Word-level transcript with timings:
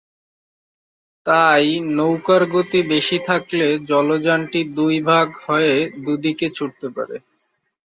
তাই 1.25 1.65
নৌকার 1.91 2.41
গতি 2.53 2.79
বেশি 2.91 3.17
থাকলে 3.27 3.67
জলযানটি 3.89 4.59
দুই 4.75 4.95
ভাগ 5.09 5.27
হয়ে 5.45 5.73
দুদিকে 6.03 6.47
ছুটতে 6.49 6.87
পারে। 6.95 7.15